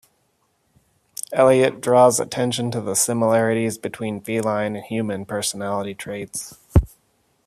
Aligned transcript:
Eliot 1.31 1.79
draws 1.79 2.19
attention 2.19 2.71
to 2.71 2.81
the 2.81 2.95
similarities 2.95 3.77
between 3.77 4.19
feline 4.19 4.75
and 4.75 4.83
human 4.85 5.25
personality 5.27 5.93
traits. 5.93 6.57